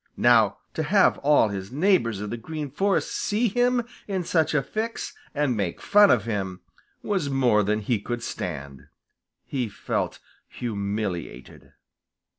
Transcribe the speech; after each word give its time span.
Now 0.17 0.57
to 0.73 0.81
have 0.81 1.19
all 1.19 1.49
his 1.49 1.71
neighbors 1.71 2.21
of 2.21 2.31
the 2.31 2.35
Green 2.37 2.71
Forest 2.71 3.11
see 3.15 3.49
him 3.49 3.85
in 4.07 4.23
such 4.23 4.55
a 4.55 4.63
fix 4.63 5.13
and 5.35 5.55
make 5.55 5.79
fun 5.79 6.09
of 6.09 6.25
him, 6.25 6.61
was 7.03 7.29
more 7.29 7.61
than 7.61 7.81
he 7.81 7.99
could 7.99 8.23
stand. 8.23 8.87
He 9.45 9.69
felt 9.69 10.17
humiliated. 10.47 11.73